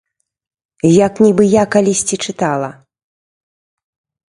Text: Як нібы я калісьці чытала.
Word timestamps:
Як 1.07 1.13
нібы 1.27 1.43
я 1.49 1.63
калісьці 1.77 2.21
чытала. 2.25 2.69